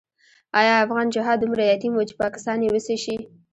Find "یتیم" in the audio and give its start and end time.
1.71-1.93